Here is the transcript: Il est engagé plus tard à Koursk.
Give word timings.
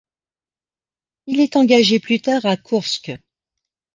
Il 1.27 1.39
est 1.39 1.55
engagé 1.55 1.99
plus 1.99 2.21
tard 2.21 2.43
à 2.47 2.57
Koursk. 2.57 3.11